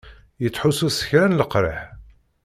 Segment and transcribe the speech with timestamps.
[0.43, 1.81] Yettḥussu s kra n leqriḥ?